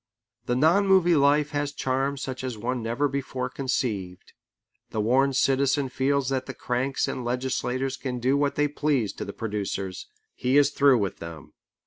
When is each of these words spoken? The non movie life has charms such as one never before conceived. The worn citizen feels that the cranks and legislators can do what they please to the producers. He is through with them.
The 0.47 0.55
non 0.55 0.87
movie 0.87 1.15
life 1.15 1.51
has 1.51 1.71
charms 1.71 2.23
such 2.23 2.43
as 2.43 2.57
one 2.57 2.81
never 2.81 3.07
before 3.07 3.49
conceived. 3.51 4.33
The 4.89 4.99
worn 4.99 5.31
citizen 5.31 5.89
feels 5.89 6.29
that 6.29 6.47
the 6.47 6.55
cranks 6.55 7.07
and 7.07 7.23
legislators 7.23 7.97
can 7.97 8.17
do 8.17 8.35
what 8.35 8.55
they 8.55 8.67
please 8.67 9.13
to 9.13 9.25
the 9.25 9.31
producers. 9.31 10.07
He 10.33 10.57
is 10.57 10.71
through 10.71 10.97
with 10.97 11.17
them. 11.19 11.53